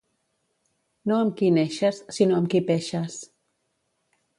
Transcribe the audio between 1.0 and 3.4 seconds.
No amb qui neixes, sinó amb qui peixes.